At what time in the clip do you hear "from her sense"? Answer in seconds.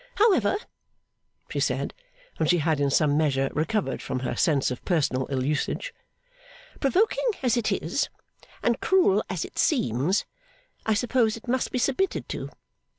4.01-4.71